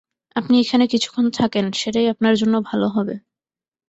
আপনি 0.35 0.55
এখানে 0.59 0.85
কিছুক্ষন 0.87 1.25
থাকেন, 1.31 1.65
সেটাই 1.73 2.07
আপনার 2.07 2.33
জন্য 2.35 2.55
ভাল 2.61 2.81
হবে। 2.95 3.15